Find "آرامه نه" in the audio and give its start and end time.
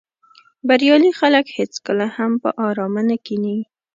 2.67-3.17